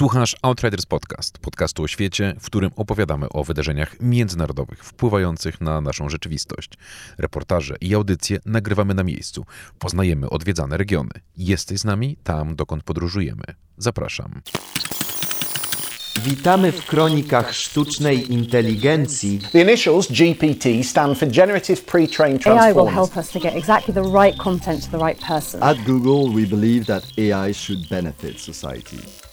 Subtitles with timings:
[0.00, 6.08] Słuchasz Outriders Podcast, podcastu o świecie, w którym opowiadamy o wydarzeniach międzynarodowych wpływających na naszą
[6.08, 6.70] rzeczywistość.
[7.18, 9.46] Reportaże i audycje nagrywamy na miejscu.
[9.78, 11.10] Poznajemy odwiedzane regiony.
[11.36, 13.44] Jesteś z nami tam, dokąd podróżujemy.
[13.78, 14.40] Zapraszam.
[16.24, 19.38] Witamy w kronikach sztucznej inteligencji.
[19.52, 22.94] The initials GPT stand for Generative Pre-trained AI will Transformers.
[22.94, 25.62] help us to get exactly the right content to the right person.
[25.62, 29.29] At Google, we believe that AI should benefit society.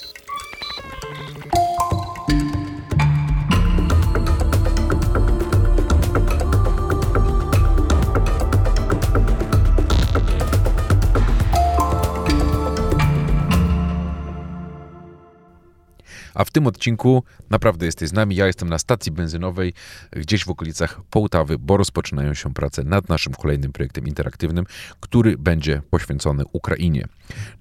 [16.37, 18.35] A w tym odcinku naprawdę jesteś z nami.
[18.35, 19.73] Ja jestem na stacji benzynowej,
[20.11, 24.65] gdzieś w okolicach Połtawy, bo rozpoczynają się prace nad naszym kolejnym projektem interaktywnym,
[24.99, 27.07] który będzie poświęcony Ukrainie.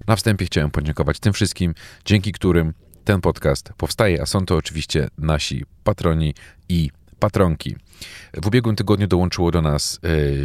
[0.07, 1.73] Na wstępie chciałem podziękować tym wszystkim,
[2.05, 2.73] dzięki którym
[3.07, 6.33] ten podcast powstaje, a są to oczywiście nasi patroni
[6.69, 7.75] i patronki.
[8.33, 9.99] W ubiegłym tygodniu dołączyło do nas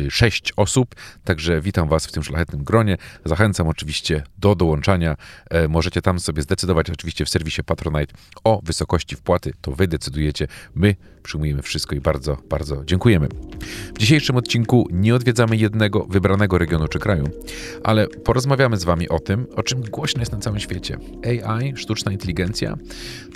[0.06, 2.96] y, sześć osób, także witam Was w tym szlachetnym gronie.
[3.24, 5.16] Zachęcam oczywiście do dołączania.
[5.50, 8.14] E, Możecie tam sobie zdecydować, oczywiście w serwisie Patronite,
[8.44, 9.52] o wysokości wpłaty.
[9.60, 10.46] To Wy decydujecie.
[10.74, 13.28] My przyjmujemy wszystko i bardzo, bardzo dziękujemy.
[13.94, 17.28] W dzisiejszym odcinku nie odwiedzamy jednego wybranego regionu czy kraju,
[17.84, 20.98] ale porozmawiamy z Wami o tym, o czym głośno jest na całym świecie.
[21.24, 22.76] AI, sztuczna inteligencja,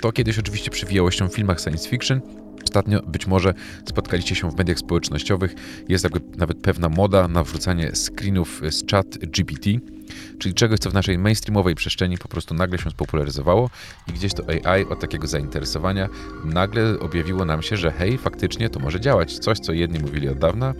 [0.01, 2.21] to kiedyś oczywiście przewijało się w filmach science fiction,
[2.67, 3.53] Ostatnio być może
[3.85, 5.55] spotkaliście się w mediach społecznościowych.
[5.89, 9.69] Jest nawet pewna moda na wrzucanie screenów z chat GPT,
[10.39, 13.69] czyli czegoś, co w naszej mainstreamowej przestrzeni po prostu nagle się spopularyzowało
[14.07, 16.09] i gdzieś to AI od takiego zainteresowania
[16.45, 19.39] nagle objawiło nam się, że hej, faktycznie to może działać.
[19.39, 20.73] Coś, co jedni mówili od dawna,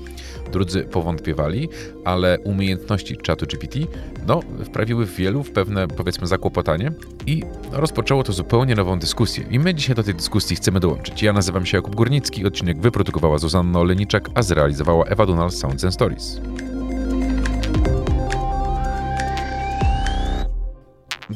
[0.51, 1.69] drudzy powątpiewali,
[2.05, 3.79] ale umiejętności czatu GPT
[4.27, 6.91] no, wprawiły wielu w pewne, powiedzmy, zakłopotanie
[7.25, 9.45] i rozpoczęło to zupełnie nową dyskusję.
[9.49, 11.23] I my dzisiaj do tej dyskusji chcemy dołączyć.
[11.23, 15.93] Ja nazywam się Jakub Górnicki, odcinek wyprodukowała Zuzanna Oleniczak, a zrealizowała Ewa Dunal Sounds and
[15.93, 16.41] Stories.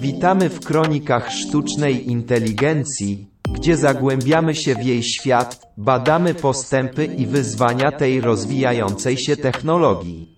[0.02, 7.92] Witamy w kronikach sztucznej inteligencji, gdzie zagłębiamy się w jej świat, badamy postępy i wyzwania
[7.92, 10.36] tej rozwijającej się technologii.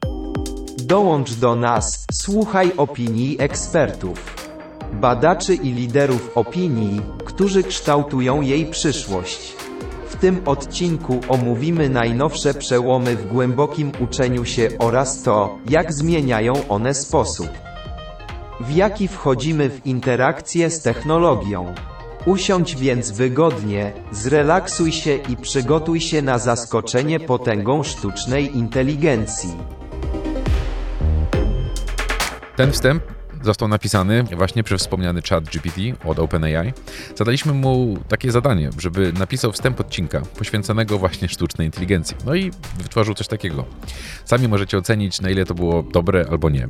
[0.78, 4.36] Dołącz do nas, słuchaj opinii ekspertów,
[4.94, 9.54] badaczy i liderów opinii, którzy kształtują jej przyszłość.
[10.10, 16.94] W tym odcinku omówimy najnowsze przełomy w głębokim uczeniu się oraz to, jak zmieniają one
[16.94, 17.50] sposób,
[18.68, 21.76] w jaki wchodzimy w interakcję z technologią.
[22.26, 29.50] Usiądź więc wygodnie, zrelaksuj się i przygotuj się na zaskoczenie potęgą sztucznej inteligencji.
[32.56, 33.04] Ten wstęp
[33.42, 36.74] został napisany właśnie przez wspomniany chat GPT od OpenAI.
[37.16, 42.18] Zadaliśmy mu takie zadanie, żeby napisał wstęp odcinka poświęconego właśnie sztucznej inteligencji.
[42.26, 43.66] No i wytworzył coś takiego.
[44.26, 46.68] Sami możecie ocenić, na ile to było dobre albo nie.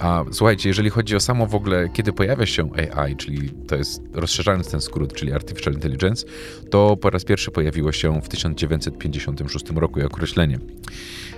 [0.00, 4.02] A słuchajcie, jeżeli chodzi o samo w ogóle, kiedy pojawia się AI, czyli to jest
[4.12, 6.26] rozszerzając ten skrót, czyli Artificial Intelligence,
[6.70, 10.58] to po raz pierwszy pojawiło się w 1956 roku jako określenie.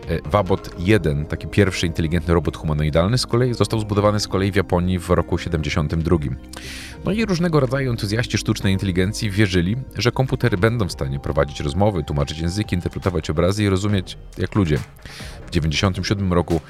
[0.09, 4.56] E, Wabot 1, taki pierwszy inteligentny robot humanoidalny, z kolei został zbudowany z kolei w
[4.56, 6.17] Japonii w roku 72.
[7.05, 12.05] No i różnego rodzaju entuzjaści sztucznej inteligencji wierzyli, że komputery będą w stanie prowadzić rozmowy,
[12.05, 14.79] tłumaczyć języki, interpretować obrazy i rozumieć jak ludzie.
[15.47, 16.61] W 97 roku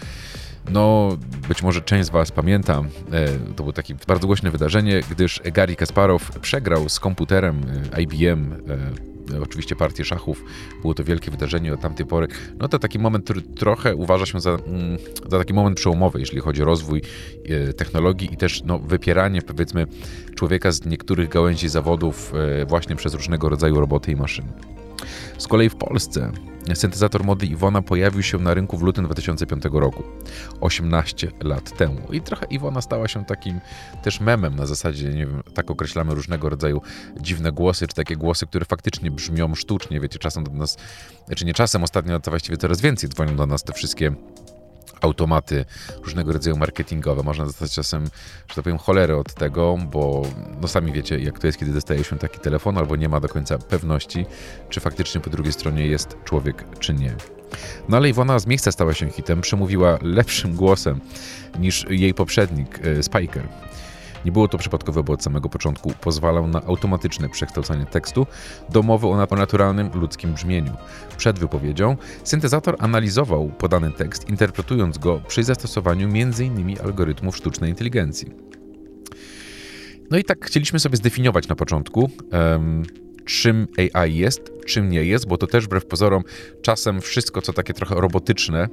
[0.71, 1.17] no,
[1.49, 5.77] być może część z Was pamięta, e, to było takie bardzo głośne wydarzenie, gdyż Gary
[5.77, 7.61] Kasparow przegrał z komputerem
[7.93, 10.45] e, IBM e, oczywiście partię szachów.
[10.81, 12.29] Było to wielkie wydarzenie od tamtej pory.
[12.59, 16.41] No to taki moment, który trochę uważa się za, mm, za taki moment przełomowy, jeśli
[16.41, 17.03] chodzi o rozwój
[17.77, 19.87] technologii i też no, wypieranie, powiedzmy,
[20.35, 22.33] człowieka z niektórych gałęzi zawodów
[22.67, 24.53] właśnie przez różnego rodzaju roboty i maszyny.
[25.39, 26.33] Z kolei w Polsce
[26.75, 30.03] syntezator mody Iwona pojawił się na rynku w lutym 2005 roku,
[30.61, 32.13] 18 lat temu.
[32.13, 33.61] I trochę Iwona stała się takim
[34.03, 36.81] też memem na zasadzie, nie wiem, tak określamy różnego rodzaju
[37.21, 40.77] dziwne głosy, czy takie głosy, które faktycznie brzmią sztucznie, wiecie, czasem do nas,
[41.27, 44.15] znaczy nie czasem, ostatnio to właściwie coraz więcej dzwonią do nas te wszystkie
[45.03, 45.65] automaty
[46.03, 47.23] różnego rodzaju marketingowe.
[47.23, 48.05] Można dostać czasem,
[48.49, 50.23] że tak powiem, cholerę od tego, bo
[50.61, 53.29] no sami wiecie, jak to jest, kiedy dostaje się taki telefon, albo nie ma do
[53.29, 54.27] końca pewności,
[54.69, 57.17] czy faktycznie po drugiej stronie jest człowiek, czy nie.
[57.89, 61.01] No ale Iwona z miejsca stała się hitem, przemówiła lepszym głosem
[61.59, 63.49] niż jej poprzednik, e, Spiker.
[64.25, 68.27] Nie było to przypadkowe, bo od samego początku pozwalał na automatyczne przekształcanie tekstu
[68.71, 70.73] do mowy o naturalnym ludzkim brzmieniu.
[71.17, 76.77] Przed wypowiedzią syntezator analizował podany tekst, interpretując go przy zastosowaniu m.in.
[76.85, 78.31] algorytmów sztucznej inteligencji.
[80.11, 82.83] No i tak chcieliśmy sobie zdefiniować na początku, um,
[83.25, 86.23] czym AI jest, czym nie jest, bo to też wbrew pozorom
[86.63, 88.69] czasem wszystko, co takie trochę robotyczne,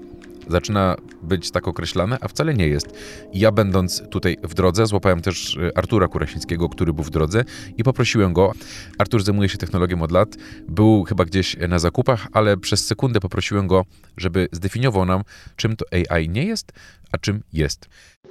[0.50, 2.88] zaczyna być tak określane, a wcale nie jest.
[3.34, 7.44] Ja będąc tutaj w drodze, złapałem też e, Artura Kurasińskiego, który był w drodze
[7.78, 8.51] i poprosiłem go.
[8.98, 10.30] Artur zajmuje się technologią od lat,
[10.68, 13.86] był chyba gdzieś na zakupach, ale przez sekundę poprosiłem go,
[14.18, 15.24] żeby zdefiniował nam,
[15.56, 16.72] czym to AI nie jest,
[17.12, 17.90] a czym jest.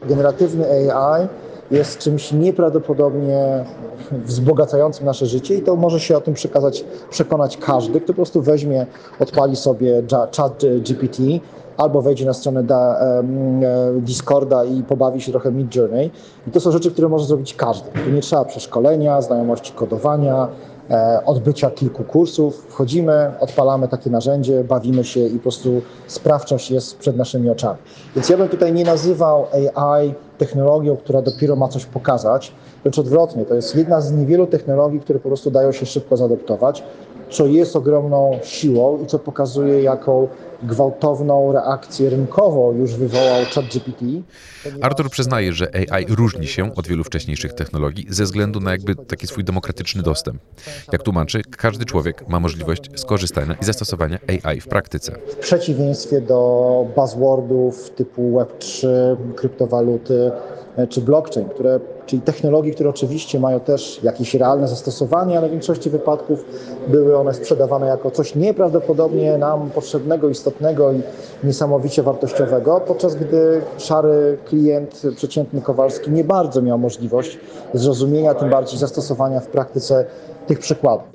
[0.09, 1.29] Generatywny AI
[1.71, 3.64] jest czymś nieprawdopodobnie
[4.25, 8.43] wzbogacającym nasze życie i to może się o tym przekazać, przekonać każdy, kto po prostu
[8.43, 8.87] weźmie,
[9.19, 10.03] odpali sobie
[10.37, 11.23] chat GPT,
[11.78, 13.22] albo wejdzie na stronę da, e,
[14.00, 16.10] Discorda i pobawi się trochę Mid Journey.
[16.46, 17.90] I to są rzeczy, które może zrobić każdy.
[18.04, 20.48] Tu nie trzeba przeszkolenia, znajomości kodowania,
[20.90, 22.66] e, odbycia kilku kursów.
[22.69, 27.78] Wchodzimy, odpalamy takie narzędzie, bawimy się i po prostu sprawczość jest przed naszymi oczami.
[28.14, 32.52] Więc ja bym tutaj nie nazywał AI technologią, która dopiero ma coś pokazać,
[32.82, 33.44] wręcz odwrotnie.
[33.44, 36.82] To jest jedna z niewielu technologii, które po prostu dają się szybko zaadoptować,
[37.30, 40.28] co jest ogromną siłą i co pokazuje, jaką
[40.62, 44.05] gwałtowną reakcję rynkową już wywołał ChatGPT.
[44.81, 49.26] Artur przyznaje, że AI różni się od wielu wcześniejszych technologii ze względu na jakby taki
[49.26, 50.43] swój demokratyczny dostęp.
[50.93, 55.12] Jak tłumaczy, każdy człowiek ma możliwość skorzystania i zastosowania AI w praktyce.
[55.28, 58.88] W przeciwieństwie do buzzwordów typu Web3,
[59.37, 60.31] kryptowaluty,
[60.78, 65.50] E, czy blockchain, które, czyli technologie, które oczywiście mają też jakieś realne zastosowanie, ale w
[65.50, 66.44] większości wypadków
[66.88, 71.00] były one sprzedawane jako coś nieprawdopodobnie nam potrzebnego, istotnego i
[71.44, 77.38] niesamowicie wartościowego, podczas gdy szary klient, przeciętny Kowalski nie bardzo miał możliwość
[77.75, 80.04] zrozumienia, tym bardziej zastosowania w praktyce
[80.46, 81.06] tych przykładów.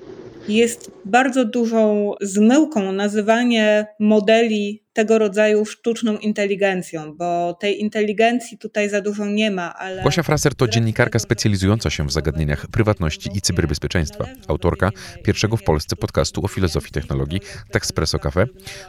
[0.48, 9.01] Jest bardzo dużą zmyłką nazywanie modeli tego rodzaju sztuczną inteligencją, bo tej inteligencji tutaj za
[9.01, 10.04] dużo nie ma, ale...
[10.04, 14.90] Gosia Fraser to dziennikarka specjalizująca się w zagadnieniach prywatności i cyberbezpieczeństwa, autorka
[15.24, 17.40] pierwszego w Polsce podcastu o filozofii technologii
[17.72, 18.45] Texpresso Cafe,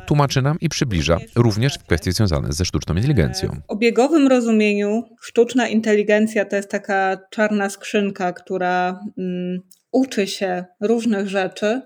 [0.07, 3.61] tłumaczy nam i przybliża również kwestie związane ze sztuczną inteligencją.
[3.69, 9.61] W obiegowym rozumieniu sztuczna inteligencja to jest taka czarna skrzynka, która mm,
[9.95, 11.81] uczy się różnych rzeczy,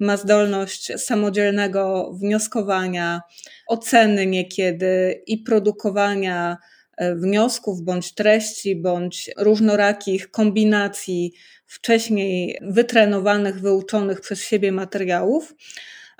[0.00, 3.20] ma zdolność samodzielnego wnioskowania,
[3.66, 6.56] oceny niekiedy i produkowania
[6.96, 11.32] e, wniosków bądź treści, bądź różnorakich kombinacji
[11.66, 15.54] wcześniej wytrenowanych, wyuczonych przez siebie materiałów.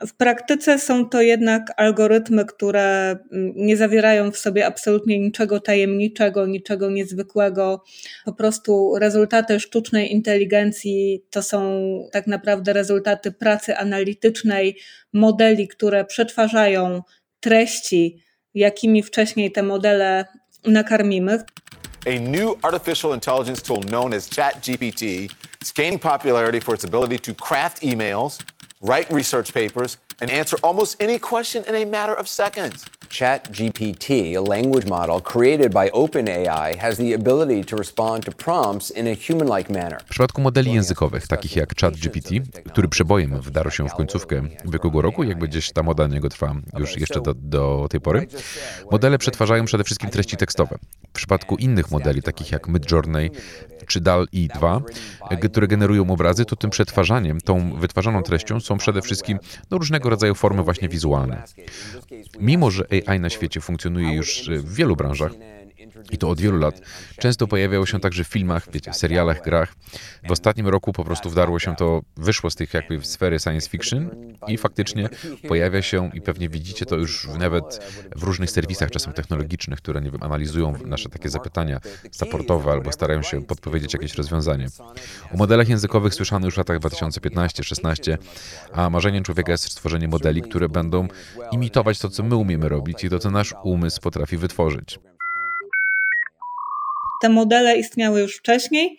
[0.07, 6.47] W praktyce są to jednak algorytmy, które mm, nie zawierają w sobie absolutnie niczego tajemniczego,
[6.47, 7.85] niczego niezwykłego.
[8.25, 11.81] Po prostu rezultaty sztucznej inteligencji to są
[12.13, 14.79] tak naprawdę rezultaty pracy analitycznej,
[15.13, 17.03] modeli, które przetwarzają
[17.41, 18.23] treści,
[18.55, 20.25] jakimi wcześniej te modele
[20.67, 21.45] nakarmimy.
[22.07, 25.03] A new artificial intelligence tool known as ChatGPT
[25.63, 28.39] is gaining popularity for its ability to craft emails
[28.81, 32.87] write research papers, and answer almost any question in a matter of seconds.
[33.11, 39.07] ChatGPT, a language model created by OpenAI, has the ability to respond to prompts in
[39.07, 40.01] a human-like manner.
[40.01, 42.31] W przypadku modeli językowych, takich jak ChatGPT,
[42.67, 46.97] który przebojem wdarł się w końcówkę ubiegłego roku, jakby gdzieś ta moda niego trwa już
[46.97, 48.27] jeszcze do, do tej pory,
[48.91, 50.79] modele przetwarzają przede wszystkim treści tekstowe.
[51.09, 53.31] W przypadku innych modeli, takich jak Midjourney
[53.87, 54.81] czy DAL-E 2,
[55.51, 59.39] które generują obrazy, to tym przetwarzaniem, tą wytwarzaną treścią są przede wszystkim
[59.71, 61.43] no, różnego rodzaju formy właśnie wizualne.
[62.41, 65.33] Mimo, że AI na świecie funkcjonuje już w wielu branżach,
[66.11, 66.81] i to od wielu lat.
[67.19, 69.75] Często pojawiało się także w filmach, wiecie, serialach, grach.
[70.29, 74.11] W ostatnim roku po prostu wdarło się to, wyszło z tych jakby sfery science fiction
[74.47, 75.09] i faktycznie
[75.49, 77.65] pojawia się i pewnie widzicie to już nawet
[78.17, 81.81] w różnych serwisach czasem technologicznych, które nie wiem, analizują nasze takie zapytania
[82.11, 84.67] supportowe albo starają się podpowiedzieć jakieś rozwiązanie.
[85.35, 88.19] O modelach językowych słyszano już w latach 2015-16,
[88.73, 91.09] a marzeniem człowieka jest stworzenie modeli, które będą
[91.53, 94.99] imitować to, co my umiemy robić i to, co nasz umysł potrafi wytworzyć.
[97.21, 98.99] Te modele istniały już wcześniej.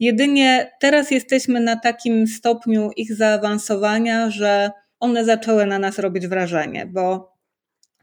[0.00, 6.86] Jedynie teraz jesteśmy na takim stopniu ich zaawansowania, że one zaczęły na nas robić wrażenie,
[6.86, 7.32] bo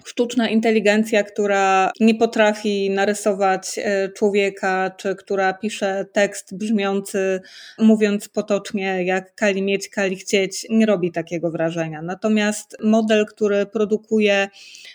[0.06, 7.42] sztuczna inteligencja, która nie potrafi narysować e, człowieka, czy która pisze tekst brzmiący,
[7.80, 12.02] mówiąc potocznie, jak kali mieć, kali chcieć, nie robi takiego wrażenia.
[12.02, 14.48] Natomiast model, który produkuje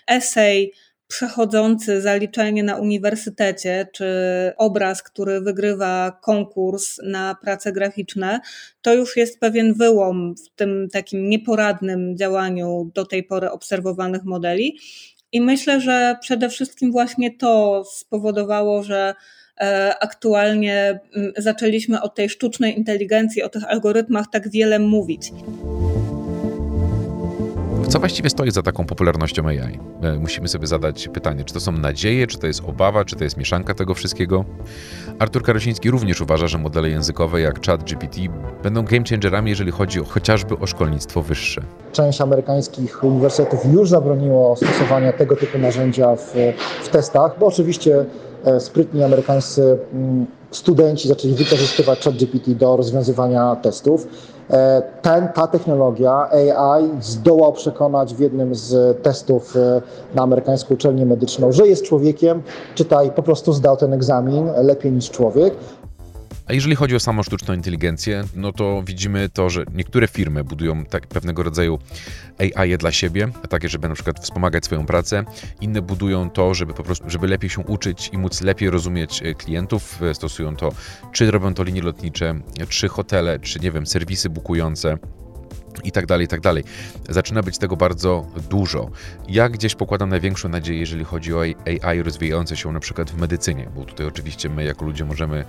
[0.06, 0.72] esej,
[1.08, 4.06] przechodzący zaliczenie na uniwersytecie, czy
[4.56, 8.40] obraz, który wygrywa konkurs na prace graficzne,
[8.82, 14.78] to już jest pewien wyłom w tym takim nieporadnym działaniu do tej pory obserwowanych modeli.
[15.32, 19.14] I myślę, że przede wszystkim właśnie to spowodowało, że
[19.60, 21.00] e, aktualnie
[21.36, 25.32] zaczęliśmy o tej sztucznej inteligencji, o tych algorytmach tak wiele mówić.
[27.94, 29.78] Co właściwie stoi za taką popularnością AI?
[30.02, 33.24] E, musimy sobie zadać pytanie, czy to są nadzieje, czy to jest obawa, czy to
[33.24, 34.44] jest mieszanka tego wszystkiego?
[35.18, 38.16] Artur Karosiński również uważa, że modele językowe jak ChatGPT
[38.62, 41.62] będą game changerami, jeżeli chodzi o, chociażby o szkolnictwo wyższe.
[41.92, 46.34] Część amerykańskich uniwersytetów już zabroniło stosowania tego typu narzędzia w,
[46.82, 48.04] w testach, bo oczywiście
[48.44, 54.06] e, sprytni amerykańscy mm, studenci zaczęli wykorzystywać ChatGPT do rozwiązywania testów.
[54.50, 59.82] E, ten, ta technologia AI zdołał przekonać w jednym z testów e,
[60.14, 62.42] na amerykańską uczelnię medyczną, że jest człowiekiem,
[62.74, 65.54] czytaj, po prostu zdał ten egzamin lepiej niż człowiek.
[66.46, 70.84] A jeżeli chodzi o samą sztuczną inteligencję, no to widzimy to, że niektóre firmy budują
[70.84, 71.78] tak pewnego rodzaju
[72.56, 75.24] AI dla siebie, takie, żeby na przykład wspomagać swoją pracę.
[75.60, 79.34] Inne budują to, żeby po prostu, żeby lepiej się uczyć i móc lepiej rozumieć e,
[79.34, 80.02] klientów.
[80.02, 80.72] E, stosują to,
[81.12, 82.34] czy robią to linie lotnicze,
[82.68, 84.98] czy hotele, czy nie wiem, serwisy bukujące
[85.84, 86.64] i tak dalej, i tak dalej.
[87.08, 88.90] Zaczyna być tego bardzo dużo.
[89.28, 91.40] Ja gdzieś pokładam największą nadzieję, jeżeli chodzi o
[91.82, 95.44] AI rozwijające się na przykład w medycynie, bo tutaj oczywiście my jako ludzie możemy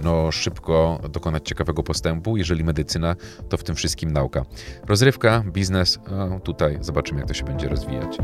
[0.00, 2.36] no, szybko dokonać ciekawego postępu.
[2.36, 3.16] Jeżeli medycyna,
[3.48, 4.44] to w tym wszystkim nauka.
[4.86, 8.18] Rozrywka, biznes, no, tutaj zobaczymy, jak to się będzie rozwijać.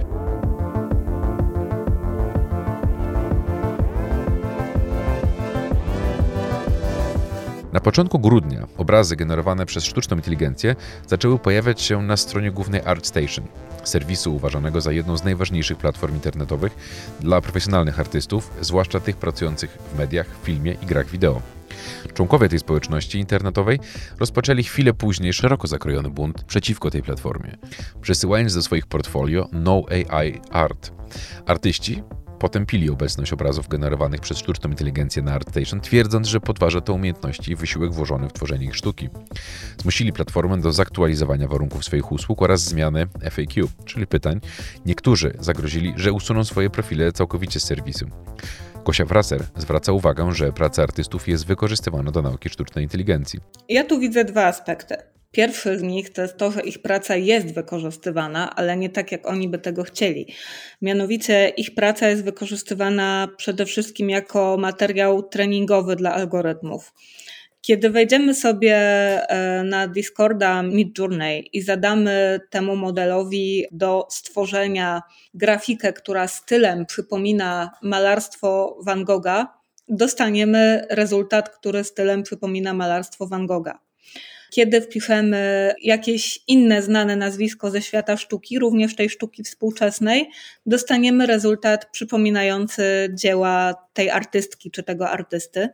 [7.76, 13.44] Na początku grudnia obrazy generowane przez sztuczną inteligencję zaczęły pojawiać się na stronie głównej ArtStation,
[13.84, 16.76] serwisu uważanego za jedną z najważniejszych platform internetowych
[17.20, 21.42] dla profesjonalnych artystów, zwłaszcza tych pracujących w mediach, filmie i grach wideo.
[22.14, 23.78] Członkowie tej społeczności internetowej
[24.18, 27.56] rozpoczęli chwilę później szeroko zakrojony bunt przeciwko tej platformie,
[28.00, 30.92] przesyłając do swoich portfolio No AI Art.
[31.46, 32.02] Artyści
[32.38, 37.56] potępili obecność obrazów generowanych przez sztuczną inteligencję na ArtStation, twierdząc, że podważa to umiejętności i
[37.56, 39.08] wysiłek włożony w tworzenie ich sztuki.
[39.80, 44.40] Zmusili platformę do zaktualizowania warunków swoich usług oraz zmiany FAQ, czyli pytań.
[44.86, 48.06] Niektórzy zagrozili, że usuną swoje profile całkowicie z serwisu.
[48.84, 53.40] Gosia Wraser zwraca uwagę, że praca artystów jest wykorzystywana do nauki sztucznej inteligencji.
[53.68, 55.15] Ja tu widzę dwa aspekty.
[55.36, 59.26] Pierwszy z nich to jest to, że ich praca jest wykorzystywana, ale nie tak, jak
[59.26, 60.34] oni by tego chcieli.
[60.82, 66.92] Mianowicie ich praca jest wykorzystywana przede wszystkim jako materiał treningowy dla algorytmów.
[67.60, 75.02] Kiedy wejdziemy sobie e, na Discorda Midjourney i zadamy temu modelowi do stworzenia
[75.34, 83.85] grafikę, która stylem przypomina malarstwo Van Gogha, dostaniemy rezultat, który stylem przypomina malarstwo Van Gogha.
[84.56, 90.30] Kiedy wpiszemy jakieś inne znane nazwisko ze świata sztuki, również tej sztuki współczesnej,
[90.66, 95.68] dostaniemy rezultat przypominający dzieła tej artystki czy tego artysty.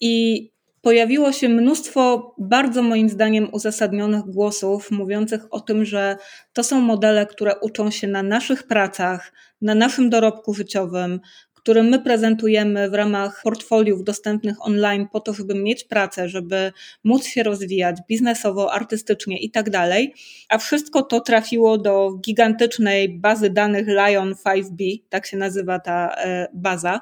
[0.00, 0.50] I
[0.82, 6.16] pojawiło się mnóstwo bardzo moim zdaniem uzasadnionych głosów mówiących o tym, że
[6.52, 9.32] to są modele, które uczą się na naszych pracach,
[9.62, 11.20] na naszym dorobku życiowym,
[11.60, 16.72] który my prezentujemy w ramach portfoliów dostępnych online po to, żeby mieć pracę, żeby
[17.04, 20.14] móc się rozwijać biznesowo, artystycznie i tak dalej.
[20.48, 26.48] A wszystko to trafiło do gigantycznej bazy danych Lion 5B, tak się nazywa ta e,
[26.54, 27.00] baza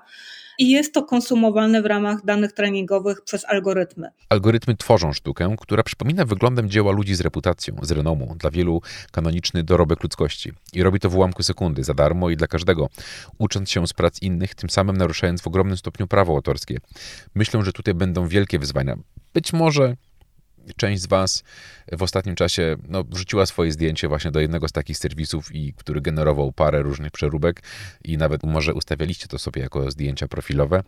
[0.59, 4.09] i jest to konsumowane w ramach danych treningowych przez algorytmy.
[4.29, 9.63] Algorytmy tworzą sztukę, która przypomina wyglądem dzieła ludzi z reputacją, z renomą, dla wielu kanoniczny
[9.65, 10.53] dorobek ludzkości.
[10.73, 12.89] I robi to w ułamku sekundy, za darmo i dla każdego,
[13.39, 16.79] ucząc się z prac innych, tym samym naruszając w ogromnym stopniu prawo autorskie.
[17.35, 18.97] Myślę, że tutaj będą wielkie wyzwania.
[19.35, 19.97] Być może
[20.77, 21.45] część z Was
[21.93, 26.01] w ostatnim czasie no, wrzuciła swoje zdjęcie właśnie do jednego z takich serwisów, i który
[26.01, 27.63] generował parę różnych przeróbek
[28.05, 30.83] i nawet może ustawialiście to sobie jako zdjęcia profilowe.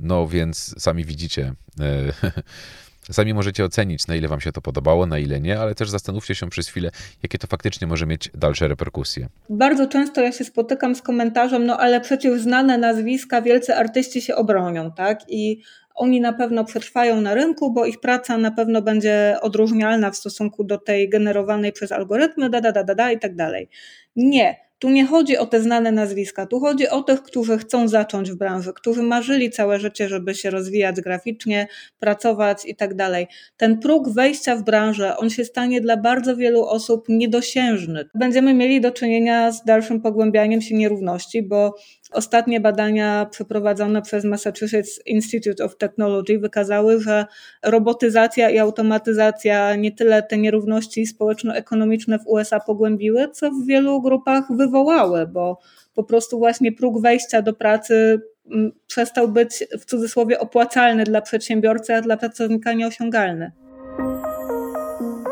[0.00, 1.54] No więc sami widzicie.
[1.80, 5.90] E, sami możecie ocenić, na ile Wam się to podobało, na ile nie, ale też
[5.90, 6.90] zastanówcie się przez chwilę,
[7.22, 9.28] jakie to faktycznie może mieć dalsze reperkusje.
[9.50, 14.36] Bardzo często ja się spotykam z komentarzem, no ale przecież znane nazwiska, wielcy artyści się
[14.36, 15.20] obronią, tak?
[15.28, 15.62] I
[15.98, 20.64] oni na pewno przetrwają na rynku, bo ich praca na pewno będzie odróżnialna w stosunku
[20.64, 23.68] do tej generowanej przez algorytmy, da, da, da, da, da i tak dalej.
[24.16, 28.30] Nie tu nie chodzi o te znane nazwiska, tu chodzi o tych, którzy chcą zacząć
[28.30, 31.66] w branży, którzy marzyli całe życie, żeby się rozwijać graficznie,
[31.98, 33.26] pracować i tak dalej.
[33.56, 38.04] Ten próg wejścia w branżę, on się stanie dla bardzo wielu osób niedosiężny.
[38.14, 41.74] Będziemy mieli do czynienia z dalszym pogłębianiem się nierówności, bo
[42.12, 47.26] ostatnie badania przeprowadzone przez Massachusetts Institute of Technology wykazały, że
[47.64, 54.44] robotyzacja i automatyzacja nie tyle te nierówności społeczno-ekonomiczne w USA pogłębiły, co w wielu grupach
[54.50, 55.58] wywołały, bo
[55.94, 61.94] po prostu właśnie próg wejścia do pracy mm, przestał być w cudzysłowie opłacalny dla przedsiębiorcy,
[61.94, 63.52] a dla pracownika nieosiągalny.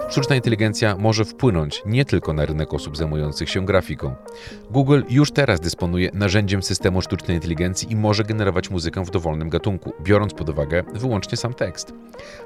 [0.09, 4.15] Sztuczna inteligencja może wpłynąć nie tylko na rynek osób zajmujących się grafiką.
[4.71, 9.93] Google już teraz dysponuje narzędziem systemu sztucznej inteligencji i może generować muzykę w dowolnym gatunku,
[10.03, 11.93] biorąc pod uwagę wyłącznie sam tekst.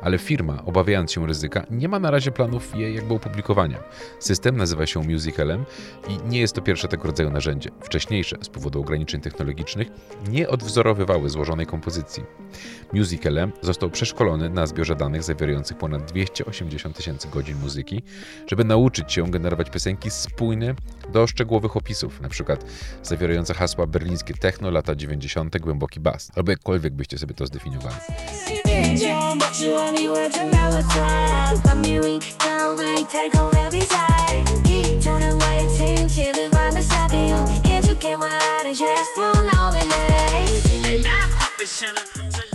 [0.03, 3.79] Ale firma, obawiając się ryzyka, nie ma na razie planów jej jakby opublikowania.
[4.19, 5.65] System nazywa się Musicalem
[6.09, 7.71] i nie jest to pierwsze tego rodzaju narzędzie.
[7.81, 9.89] Wcześniejsze, z powodu ograniczeń technologicznych,
[10.29, 12.25] nie odwzorowywały złożonej kompozycji.
[12.93, 18.03] Musicalem został przeszkolony na zbiorze danych zawierających ponad 280 tysięcy godzin muzyki,
[18.47, 20.75] żeby nauczyć się generować piosenki spójne
[21.13, 22.65] do szczegółowych opisów, przykład
[23.03, 27.97] zawierające hasła berlińskie techno, lata 90., głęboki bas, albo jakkolwiek byście sobie to zdefiniowali.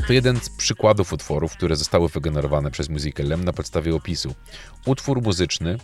[0.08, 4.36] To jeden z przykładów utworów, które zostały wygenerowane przez Musicalem na podstawie opisu.
[4.86, 5.78] Utwór muzyczny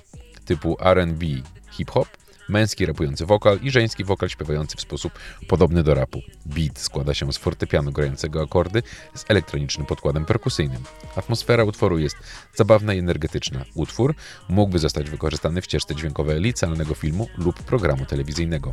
[0.45, 1.25] typu R&B,
[1.71, 2.07] hip-hop,
[2.51, 5.13] męski rapujący wokal i żeński wokal śpiewający w sposób
[5.47, 6.21] podobny do rapu.
[6.45, 8.83] Beat składa się z fortepianu grającego akordy
[9.15, 10.83] z elektronicznym podkładem perkusyjnym.
[11.15, 12.15] Atmosfera utworu jest
[12.55, 13.65] zabawna i energetyczna.
[13.75, 14.15] Utwór
[14.49, 18.71] mógłby zostać wykorzystany w ścieżce dźwiękowej licealnego filmu lub programu telewizyjnego.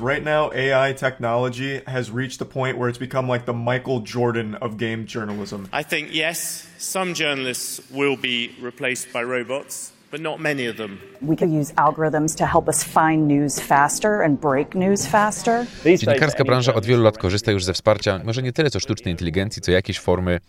[0.00, 4.54] Right now, AI technology has reached a point where it's become like the Michael Jordan
[4.54, 5.68] of game journalism.
[5.72, 10.98] I think, yes, some journalists will be replaced by robots, but not many of them.
[11.22, 15.66] We could use algorithms to help us find news faster and break news faster.
[15.84, 19.62] Dziennikarska branża od wielu lat korzysta już ze wsparcia, może nie tyle co sztucznej inteligencji,
[19.62, 20.40] co jakieś formy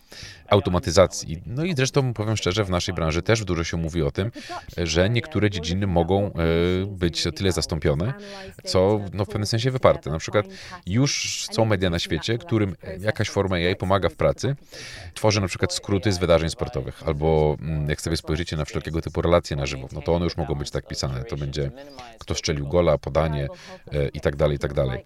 [0.50, 1.42] automatyzacji.
[1.46, 4.32] No i zresztą powiem szczerze, w naszej branży też dużo się mówi o tym,
[4.78, 6.32] że niektóre dziedziny mogą e,
[6.86, 8.14] być tyle zastąpione,
[8.64, 10.10] co no, w pewnym sensie wyparte.
[10.10, 10.46] Na przykład
[10.86, 14.56] już są media na świecie, którym jakaś forma AI pomaga w pracy.
[15.14, 19.22] Tworzy na przykład skróty z wydarzeń sportowych, albo mm, jak sobie spojrzycie na wszelkiego typu
[19.22, 21.24] relacje na żywo, no to one już mogą być tak pisane.
[21.24, 21.72] To będzie
[22.20, 23.48] kto strzelił gola, podanie
[23.92, 25.06] e, i tak dalej, i tak dalej.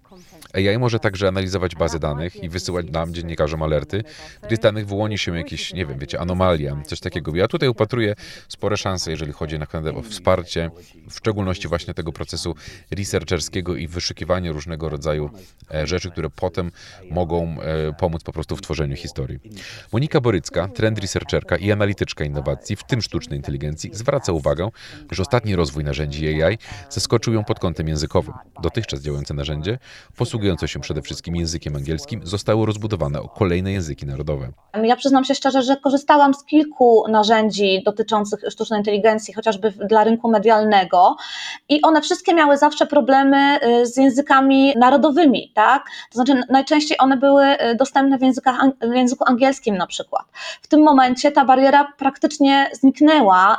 [0.54, 4.04] AI może także analizować bazy danych i wysyłać nam, dziennikarzom, alerty,
[4.44, 7.36] gdy z danych wyłoni się jakieś, nie wiem, wiecie, anomalia, coś takiego.
[7.36, 8.16] Ja tutaj upatruję
[8.48, 10.72] spore szanse, jeżeli chodzi na o wsparcie,
[11.10, 12.56] w szczególności właśnie tego procesu
[12.92, 15.30] researcherskiego i wyszukiwania różnego rodzaju
[15.74, 16.72] e, rzeczy, które potem
[17.12, 19.40] mogą e, pomóc po prostu w tworzeniu historii.
[19.92, 24.70] Monika Borycka, trend researcherka i analityczka innowacji, w tym sztucznej inteligencji, zwraca uwagę,
[25.12, 26.58] że ostatni rozwój narzędzi AI
[26.90, 28.34] zaskoczył ją pod kątem językowym.
[28.62, 29.80] Dotychczas działające narzędzie,
[30.18, 34.52] posługujące się przede wszystkim językiem angielskim, zostało rozbudowane o kolejne języki narodowe.
[34.84, 40.30] Ja przyznam się szczerze, że korzystałam z kilku narzędzi dotyczących sztucznej inteligencji, chociażby dla rynku
[40.30, 41.16] medialnego
[41.70, 45.86] i one wszystkie miały zawsze problemy y, z językami narodowymi, tak?
[46.12, 50.26] To znaczy najczęściej one były y, dostępne w, językach, w języku angielskim na przykład.
[50.62, 53.58] W tym momencie ta bariera praktycznie zniknęła.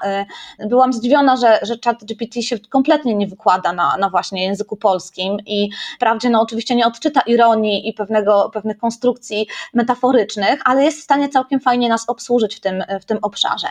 [0.69, 5.37] Byłam zdziwiona, że, że chat GPT się kompletnie nie wykłada na, na właśnie języku polskim
[5.47, 11.03] i wprawdzie no oczywiście nie odczyta ironii i pewnego, pewnych konstrukcji metaforycznych, ale jest w
[11.03, 13.67] stanie całkiem fajnie nas obsłużyć w tym, w tym obszarze.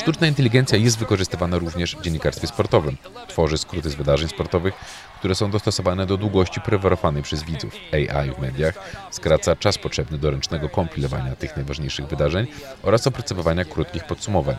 [0.00, 2.96] Sztuczna inteligencja jest wykorzystywana również w dziennikarstwie sportowym.
[3.28, 4.74] Tworzy skróty z wydarzeń sportowych,
[5.20, 7.74] które są dostosowane do długości preferowanej przez widzów.
[7.92, 8.74] AI w mediach
[9.10, 12.46] skraca czas potrzebny do ręcznego kompilowania tych najważniejszych wydarzeń
[12.82, 14.56] oraz opracowywania krótkich podsumowań.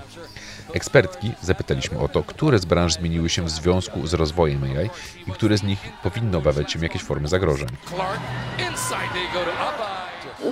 [0.74, 4.90] Ekspertki zapytaliśmy o to, które z branż zmieniły się w związku z rozwojem AI
[5.28, 7.68] i które z nich powinno obawiać się jakieś formy zagrożeń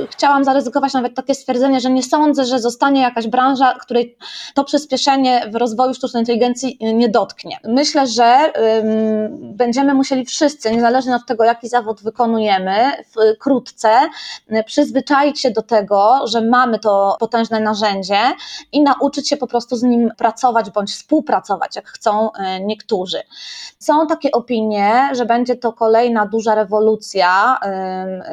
[0.09, 4.17] chciałam zaryzykować nawet takie stwierdzenie, że nie sądzę, że zostanie jakaś branża, której
[4.53, 7.57] to przyspieszenie w rozwoju sztucznej inteligencji nie dotknie.
[7.63, 8.53] Myślę, że
[9.41, 12.91] będziemy musieli wszyscy, niezależnie od tego, jaki zawód wykonujemy,
[13.35, 13.89] wkrótce
[14.65, 18.19] przyzwyczaić się do tego, że mamy to potężne narzędzie
[18.71, 22.31] i nauczyć się po prostu z nim pracować bądź współpracować, jak chcą y,
[22.61, 23.19] niektórzy.
[23.79, 27.59] Są takie opinie, że będzie to kolejna duża rewolucja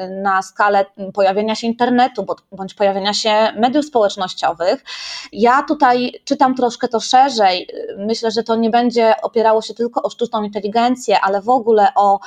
[0.06, 4.84] y, na skalę pojawienia się internetu bądź pojawienia się mediów społecznościowych.
[5.32, 7.68] Ja tutaj czytam troszkę to szerzej.
[7.98, 12.20] Myślę, że to nie będzie opierało się tylko o sztuczną inteligencję, ale w ogóle o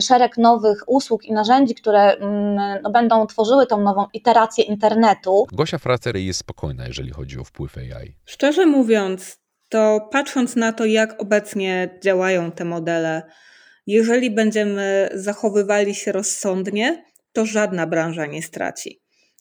[0.00, 5.46] szereg nowych usług i narzędzi, które mm, no, będą tworzyły tą nową iterację internetu.
[5.52, 8.16] Gosia Fracer jest spokojna, jeżeli chodzi o wpływ AI.
[8.24, 13.22] Szczerze mówiąc, to patrząc na to, jak obecnie działają te modele,
[13.86, 17.04] jeżeli będziemy zachowywali się rozsądnie,
[17.36, 19.00] to żadna branża nie straci.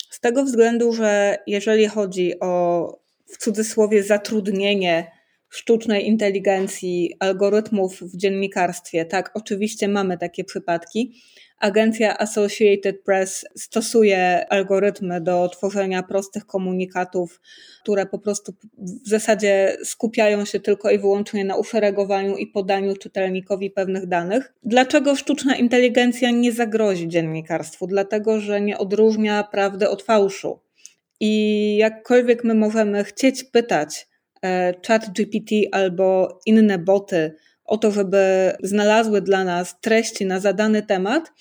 [0.10, 2.88] Z tego względu, że jeżeli chodzi o
[3.25, 5.12] w cudzysłowie zatrudnienie
[5.49, 11.21] sztucznej inteligencji, algorytmów w dziennikarstwie, tak, oczywiście mamy takie przypadki,
[11.59, 17.41] Agencja Associated Press stosuje algorytmy do tworzenia prostych komunikatów,
[17.81, 23.71] które po prostu w zasadzie skupiają się tylko i wyłącznie na uszeregowaniu i podaniu czytelnikowi
[23.71, 24.53] pewnych danych.
[24.63, 27.87] Dlaczego sztuczna inteligencja nie zagrozi dziennikarstwu?
[27.87, 30.59] Dlatego, że nie odróżnia prawdy od fałszu.
[31.19, 34.07] I jakkolwiek my możemy chcieć pytać
[34.43, 37.35] e, chat GPT albo inne boty,
[37.65, 41.32] o to, żeby znalazły dla nas treści na zadany temat,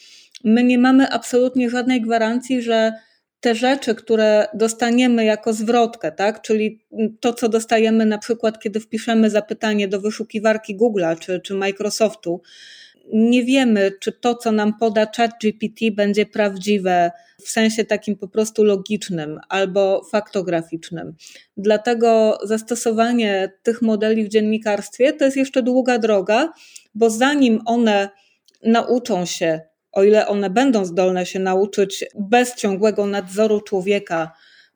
[0.45, 2.93] my nie mamy absolutnie żadnej gwarancji, że
[3.41, 6.43] te rzeczy, które dostaniemy jako zwrotkę, tak?
[6.43, 6.85] czyli
[7.21, 12.43] to, co dostajemy na przykład, kiedy wpiszemy zapytanie do wyszukiwarki Google'a czy, czy Microsoftu,
[13.13, 17.11] nie wiemy, czy to, co nam poda ChatGPT, będzie prawdziwe
[17.45, 21.15] w sensie takim po prostu logicznym albo faktograficznym.
[21.57, 26.53] Dlatego zastosowanie tych modeli w dziennikarstwie to jest jeszcze długa droga,
[26.95, 28.09] bo zanim one
[28.63, 29.61] nauczą się,
[29.93, 34.33] o ile one będą zdolne się nauczyć bez ciągłego nadzoru człowieka,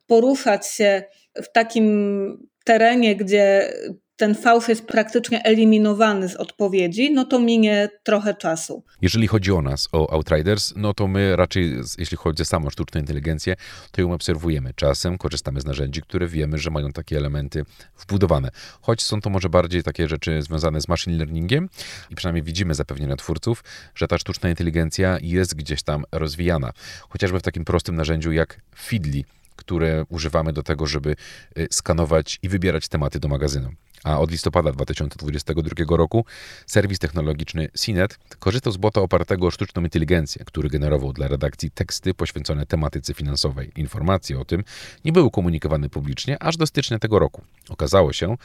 [0.07, 1.03] poruszać się
[1.35, 3.73] w takim terenie, gdzie
[4.19, 8.83] ten fałsz jest praktycznie eliminowany z odpowiedzi, no to minie trochę czasu.
[9.03, 13.01] Jeżeli chodzi o nas, o Outriders, no to my raczej, jeśli chodzi o samą sztuczną
[13.01, 13.57] inteligencję,
[13.91, 14.75] to ją obserwujemy.
[14.75, 17.65] Czasem korzystamy z narzędzi, które wiemy, że mają takie elementy
[17.99, 18.51] wbudowane.
[18.81, 21.69] Choć są to może bardziej takie rzeczy związane z machine learningiem
[22.11, 26.73] i przynajmniej widzimy zapewnienia twórców, że ta sztuczna inteligencja jest gdzieś tam rozwijana.
[27.09, 29.25] Chociażby w takim prostym narzędziu jak Feedly,
[29.59, 31.17] które używamy do tego, żeby
[31.59, 33.71] y, skanować i wybierać tematy do magazynu.
[34.05, 36.25] A od listopada 2022 roku
[36.67, 42.15] serwis technologiczny CNET korzystał z bota opartego o sztuczną inteligencję, który generował dla redakcji teksty
[42.15, 43.73] poświęcone tematyce finansowej.
[43.77, 44.65] Informacje o tym
[45.05, 47.43] nie były komunikowane publicznie aż do stycznia tego roku.
[47.69, 48.37] Okazało się,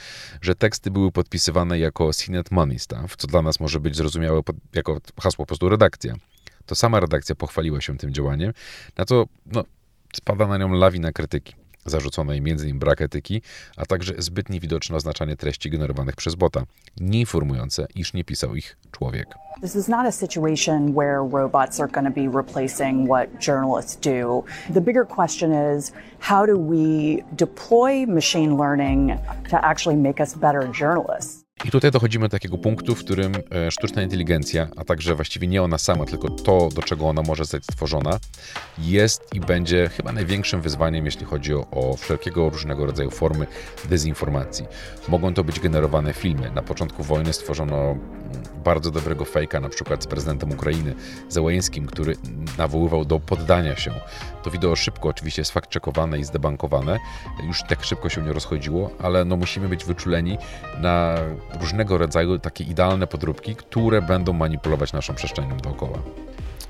[0.41, 4.41] że teksty były podpisywane jako CNET Money Staff, co dla nas może być zrozumiałe
[4.73, 6.15] jako hasło po prostu redakcja.
[6.65, 8.54] To sama redakcja pochwaliła się tym działaniem,
[8.97, 9.63] na co no,
[10.15, 11.54] spada na nią lawina krytyki
[11.86, 12.80] zarzuconej m.in.
[12.80, 13.41] brak etyki,
[13.78, 16.63] a także zbyt niewidoczne oznaczanie treści generowanych przez bota,
[16.99, 19.28] nieinformujące, iż nie pisał ich człowiek.
[19.62, 24.43] This is not a situation where robots are going to be replacing what journalists do.
[24.73, 30.71] The bigger question is how do we deploy machine learning to actually make us better
[30.80, 31.42] journalists?
[31.66, 35.63] I tutaj dochodzimy do takiego punktu, w którym e, sztuczna inteligencja, a także właściwie nie
[35.63, 38.20] ona sama, tylko to, do czego ona może zostać stworzona,
[38.78, 43.48] jest i będzie chyba największym wyzwaniem, jeśli chodzi o, o wszelkiego różnego rodzaju formy
[43.86, 44.66] dezinformacji.
[45.08, 46.52] Mogą to być generowane filmy.
[46.52, 50.95] Na początku wojny stworzono mm, bardzo dobrego fejka, na przykład z prezydentem Ukrainy,
[51.30, 52.15] Zełańskim, który
[52.58, 53.91] nawoływał do poddania się.
[54.43, 55.69] To wideo szybko oczywiście jest fakt
[56.19, 56.99] i zdebankowane.
[57.47, 60.38] Już tak szybko się nie rozchodziło, ale no musimy być wyczuleni
[60.80, 61.15] na
[61.60, 65.99] różnego rodzaju takie idealne podróbki, które będą manipulować naszą przestrzenią dookoła.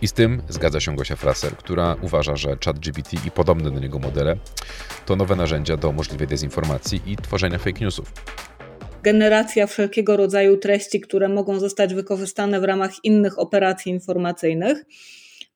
[0.01, 3.99] I z tym zgadza się Gosia Fraser, która uważa, że ChatGPT i podobne do niego
[3.99, 4.37] modele
[5.05, 8.13] to nowe narzędzia do możliwej dezinformacji i tworzenia fake newsów.
[9.03, 14.85] Generacja wszelkiego rodzaju treści, które mogą zostać wykorzystane w ramach innych operacji informacyjnych.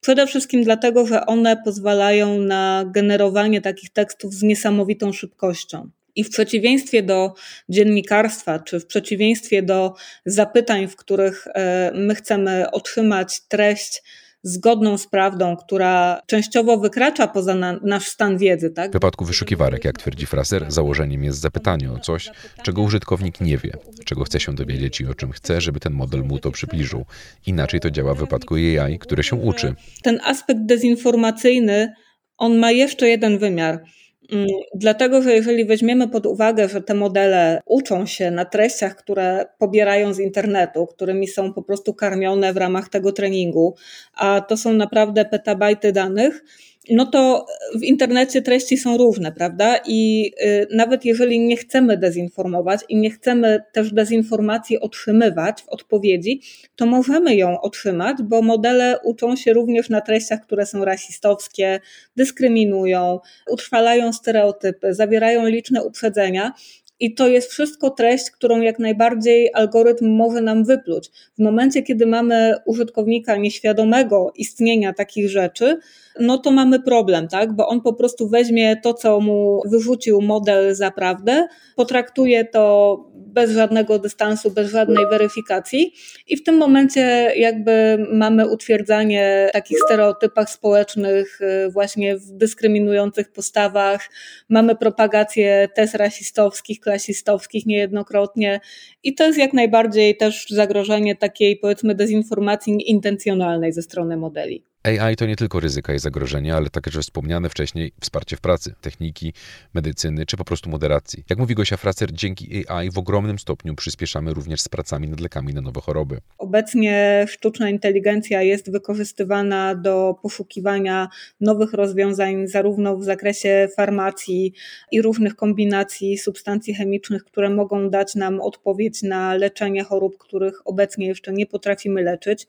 [0.02, 5.90] Przede wszystkim dlatego, że one pozwalają na generowanie takich tekstów z niesamowitą szybkością.
[6.16, 7.34] I w przeciwieństwie do
[7.70, 9.94] dziennikarstwa, czy w przeciwieństwie do
[10.26, 14.04] zapytań, w których e, my chcemy otrzymać treść,
[14.48, 18.70] zgodną z prawdą, która częściowo wykracza poza na, nasz stan wiedzy.
[18.70, 18.88] Tak?
[18.88, 22.32] W przypadku wyszukiwarek, jak twierdzi Fraser, założeniem jest zapytanie o coś,
[22.64, 23.72] czego użytkownik nie wie,
[24.06, 27.06] czego chce się dowiedzieć i o czym chce, żeby ten model mu to przybliżył.
[27.46, 29.76] Inaczej to działa w wypadku AI, które się uczy.
[30.04, 31.94] Ten aspekt dezinformacyjny,
[32.38, 33.84] on ma jeszcze jeden wymiar.
[34.32, 39.46] Mm, dlatego, że jeżeli weźmiemy pod uwagę, że te modele uczą się na treściach, które
[39.58, 43.76] pobierają z internetu, którymi są po prostu karmione w ramach tego treningu,
[44.14, 46.44] a to są naprawdę petabajty danych,
[46.90, 47.46] no to
[47.76, 49.80] w internecie treści są różne, prawda?
[49.86, 56.42] I y, nawet jeżeli nie chcemy dezinformować i nie chcemy też dezinformacji otrzymywać w odpowiedzi,
[56.76, 61.80] to możemy ją otrzymać, bo modele uczą się również na treściach, które są rasistowskie,
[62.16, 63.20] dyskryminują,
[63.50, 66.54] utrwalają stereotypy, zawierają liczne uprzedzenia.
[67.00, 71.10] I to jest wszystko treść, którą jak najbardziej algorytm może nam wypluć.
[71.38, 75.80] W momencie, kiedy mamy użytkownika nieświadomego istnienia takich rzeczy,
[76.20, 77.54] no to mamy problem, tak?
[77.54, 83.52] Bo on po prostu weźmie to, co mu wyrzucił model za prawdę, potraktuje to bez
[83.52, 85.94] żadnego dystansu, bez żadnej weryfikacji
[86.28, 87.02] i w tym momencie
[87.36, 94.10] jakby mamy utwierdzanie takich stereotypach społecznych y, właśnie w dyskryminujących postawach,
[94.50, 98.60] mamy propagację tez rasistowskich, klasistowskich niejednokrotnie
[99.04, 104.64] i to jest jak najbardziej też zagrożenie takiej powiedzmy dezinformacji intencjonalnej ze strony modeli.
[104.88, 109.34] AI to nie tylko ryzyka i zagrożenia, ale także wspomniane wcześniej wsparcie w pracy, techniki,
[109.74, 111.24] medycyny czy po prostu moderacji.
[111.30, 115.54] Jak mówi Gosia Fracer, dzięki AI w ogromnym stopniu przyspieszamy również z pracami nad lekami
[115.54, 116.18] na nowe choroby.
[116.38, 121.08] Obecnie sztuczna inteligencja jest wykorzystywana do poszukiwania
[121.42, 124.54] nowych rozwiązań, zarówno w zakresie farmacji
[124.92, 131.08] i różnych kombinacji substancji chemicznych, które mogą dać nam odpowiedź na leczenie chorób, których obecnie
[131.08, 132.48] jeszcze nie potrafimy leczyć.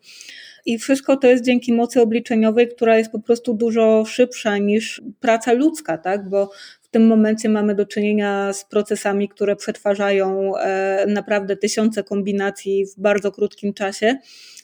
[0.68, 5.52] I wszystko to jest dzięki mocy obliczeniowej, która jest po prostu dużo szybsza niż praca
[5.52, 6.28] ludzka, tak?
[6.28, 6.50] Bo
[6.82, 13.00] w tym momencie mamy do czynienia z procesami, które przetwarzają e, naprawdę tysiące kombinacji w
[13.00, 14.16] bardzo krótkim czasie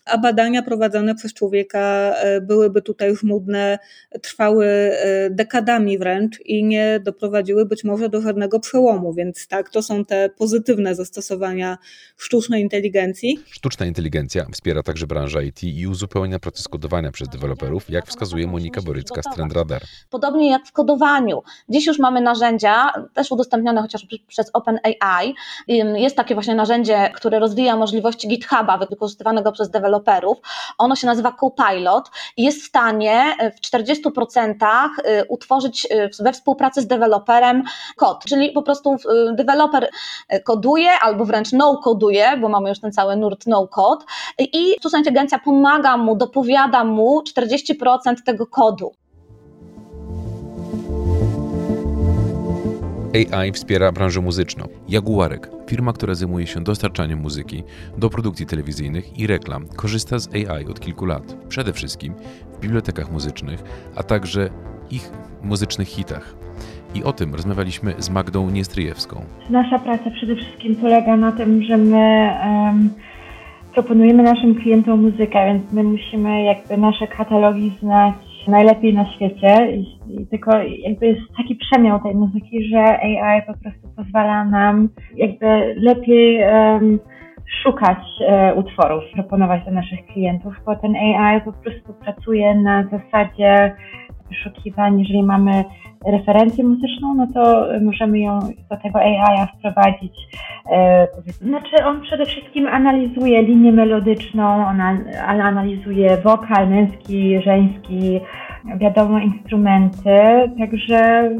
[0.05, 3.79] a badania prowadzone przez człowieka e, byłyby tutaj żmudne,
[4.23, 9.15] trwały e, dekadami wręcz i nie doprowadziły być może do żadnego przełomu.
[9.15, 11.79] Więc tak, to są te pozytywne zastosowania
[12.17, 13.39] sztucznej inteligencji.
[13.47, 18.83] Sztuczna inteligencja wspiera także branżę IT i uzupełnia proces kodowania przez deweloperów, jak wskazuje Monika
[18.83, 19.83] Borycka z Trendradar.
[20.11, 21.43] Podobnie jak w kodowaniu.
[21.69, 25.35] Dziś już mamy narzędzia, też udostępnione chociażby przez OpenAI.
[25.95, 30.39] Jest takie właśnie narzędzie, które rozwija możliwości GitHuba wykorzystywanego przez deweloperów deweloperów.
[30.79, 34.55] Ono się nazywa Copilot i jest w stanie e, w 40%
[35.05, 37.63] e, utworzyć e, we współpracy z deweloperem
[37.97, 38.97] kod, czyli po prostu
[39.33, 39.91] deweloper
[40.45, 44.05] koduje albo wręcz no-koduje, bo mamy już ten cały nurt no-code
[44.39, 48.93] i sztuczna inteligencja pomaga mu, dopowiada mu 40% tego kodu.
[53.15, 54.65] AI wspiera branżę muzyczną.
[54.89, 57.63] Jaguarek, firma, która zajmuje się dostarczaniem muzyki
[57.99, 61.37] do produkcji telewizyjnych i reklam, korzysta z AI od kilku lat.
[61.49, 62.15] Przede wszystkim
[62.59, 63.63] w bibliotekach muzycznych,
[63.97, 64.51] a także
[64.91, 65.11] ich
[65.43, 66.35] muzycznych hitach.
[66.95, 69.25] I o tym rozmawialiśmy z Magdą Niestryjewską.
[69.51, 72.91] Nasza praca przede wszystkim polega na tym, że my um,
[73.75, 78.15] proponujemy naszym klientom muzykę, więc my musimy jakby nasze katalogi znać
[78.51, 83.55] najlepiej na świecie i, i tylko jakby jest taki przemiał tej muzyki, że AI po
[83.55, 86.99] prostu pozwala nam jakby lepiej um,
[87.63, 93.77] szukać e, utworów, proponować do naszych klientów, bo ten AI po prostu pracuje na zasadzie
[94.29, 95.65] wyszukiwań, jeżeli mamy
[96.07, 100.13] referencję muzyczną, no to możemy ją do tego AI wprowadzić.
[100.71, 101.07] E,
[101.41, 104.81] znaczy on przede wszystkim analizuje linię melodyczną, on
[105.27, 108.21] analizuje wokal męski, żeński,
[108.81, 110.11] wiadomo instrumenty,
[110.59, 111.31] także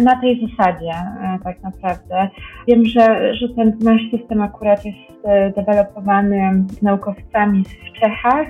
[0.00, 2.28] na, tej zasadzie e, tak naprawdę.
[2.68, 8.46] Wiem, że, że ten nasz system akurat jest e, dewelopowany naukowcami w Czechach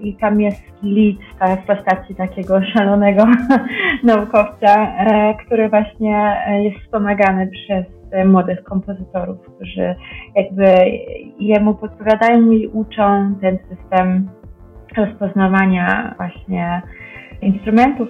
[0.00, 1.16] i tam jest lead
[1.62, 3.24] w postaci takiego szalonego
[4.04, 7.84] naukowca, e, który właśnie jest wspomagany przez
[8.26, 9.94] młodych kompozytorów, którzy
[10.34, 10.64] jakby
[11.38, 14.28] jemu podpowiadają i uczą ten system
[14.96, 16.82] rozpoznawania właśnie
[17.42, 18.08] instrumentów.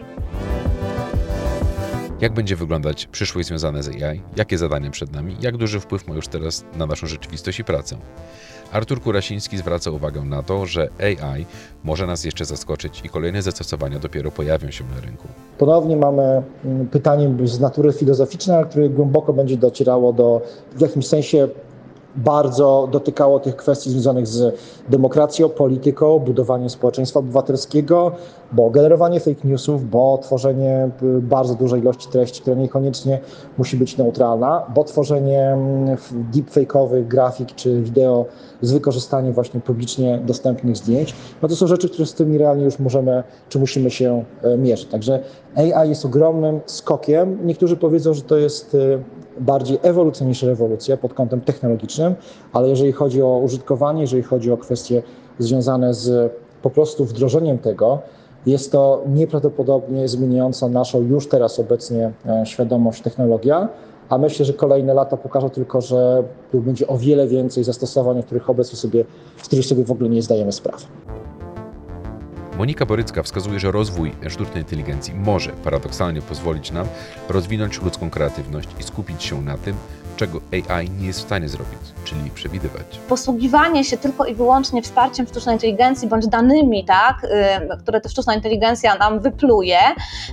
[2.20, 4.20] Jak będzie wyglądać przyszłość związane z AI?
[4.36, 5.36] Jakie zadania przed nami?
[5.40, 7.96] Jak duży wpływ ma już teraz na naszą rzeczywistość i pracę?
[8.72, 11.46] Artur Kurasiński zwraca uwagę na to, że AI
[11.84, 15.28] może nas jeszcze zaskoczyć i kolejne zastosowania dopiero pojawią się na rynku.
[15.58, 20.42] Ponownie mamy mm, pytanie z natury filozoficznej, które głęboko będzie docierało do
[20.76, 21.48] w jakimś sensie
[22.16, 24.54] bardzo dotykało tych kwestii związanych z
[24.88, 28.12] demokracją, polityką, budowaniem społeczeństwa obywatelskiego,
[28.52, 33.20] bo generowanie fake newsów, bo tworzenie y, bardzo dużej ilości treści, która niekoniecznie
[33.58, 35.96] musi być neutralna, bo tworzenie mm,
[36.32, 38.26] deepfake'owych grafik czy wideo
[38.62, 42.78] z wykorzystaniem właśnie publicznie dostępnych zdjęć, no to są rzeczy, które z tymi realnie już
[42.78, 44.88] możemy, czy musimy się e, mierzyć.
[44.88, 45.20] Także
[45.56, 47.38] AI jest ogromnym skokiem.
[47.46, 48.98] Niektórzy powiedzą, że to jest y,
[49.40, 52.14] bardziej ewolucja niż rewolucja pod kątem technologicznym,
[52.52, 55.02] ale jeżeli chodzi o użytkowanie, jeżeli chodzi o kwestie
[55.38, 57.98] związane z po prostu wdrożeniem tego,
[58.46, 63.68] Jest to nieprawdopodobnie zmieniająca naszą już teraz obecnie e, świadomość technologia,
[64.08, 66.22] a myślę, że kolejne lata pokażą tylko, że
[66.52, 69.04] tu będzie o wiele więcej zastosowań, których obecnie sobie,
[69.42, 70.84] z których sobie w ogóle nie zdajemy sprawy.
[72.60, 76.86] Monika Borycka wskazuje, że rozwój sztucznej inteligencji może paradoksalnie pozwolić nam
[77.28, 79.76] rozwinąć ludzką kreatywność i skupić się na tym,
[80.20, 83.00] czego AI nie jest w stanie zrobić, czyli przewidywać.
[83.08, 87.26] Posługiwanie się tylko i wyłącznie wsparciem sztucznej inteligencji bądź danymi, tak,
[87.82, 89.78] które ta sztuczna inteligencja nam wypluje,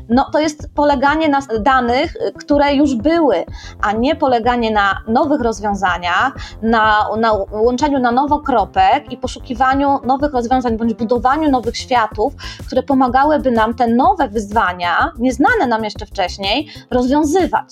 [0.10, 3.45] no to jest poleganie na danych, które już były,
[3.82, 10.34] a nie poleganie na nowych rozwiązaniach, na, na łączeniu na nowo kropek i poszukiwaniu nowych
[10.34, 12.34] rozwiązań bądź budowaniu nowych światów,
[12.65, 17.69] które pomagałyby nam te nowe wyzwania, nieznane nam jeszcze wcześniej, rozwiązywać.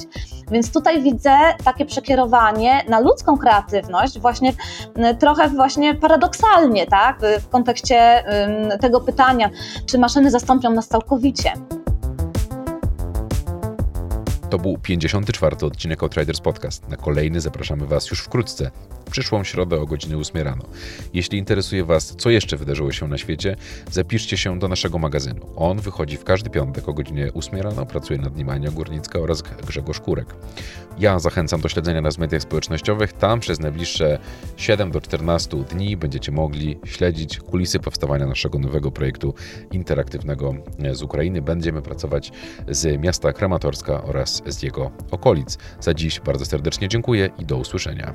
[0.51, 4.53] Więc tutaj widzę takie przekierowanie na ludzką kreatywność, właśnie
[5.19, 8.23] trochę właśnie paradoksalnie, tak, w kontekście
[8.81, 9.49] tego pytania,
[9.85, 11.53] czy maszyny zastąpią nas całkowicie.
[14.55, 15.55] To był 54.
[15.61, 16.89] odcinek Outriders Podcast.
[16.89, 18.71] Na kolejny zapraszamy Was już wkrótce,
[19.05, 20.63] w przyszłą środę o godzinie 8 rano.
[21.13, 23.55] Jeśli interesuje Was, co jeszcze wydarzyło się na świecie,
[23.91, 25.45] zapiszcie się do naszego magazynu.
[25.55, 27.85] On wychodzi w każdy piątek o godzinie 8 rano.
[27.85, 30.35] Pracuje nad nim Ania Górnicka oraz Grzegorz Kurek.
[30.99, 33.13] Ja zachęcam do śledzenia nas w mediach społecznościowych.
[33.13, 34.19] Tam przez najbliższe
[34.57, 39.33] 7 do 14 dni będziecie mogli śledzić kulisy powstawania naszego nowego projektu
[39.71, 40.53] interaktywnego
[40.91, 41.41] z Ukrainy.
[41.41, 42.31] Będziemy pracować
[42.67, 45.57] z miasta Krematorska oraz z jego okolic.
[45.79, 48.13] Za dziś bardzo serdecznie dziękuję i do usłyszenia.